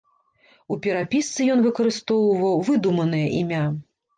[0.75, 3.65] У перапісцы ён выкарыстоўваў выдуманае імя.